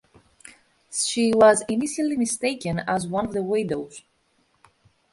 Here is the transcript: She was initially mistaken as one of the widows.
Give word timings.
She 0.89 1.31
was 1.31 1.63
initially 1.69 2.17
mistaken 2.17 2.79
as 2.79 3.05
one 3.05 3.25
of 3.27 3.33
the 3.33 3.43
widows. 3.43 4.01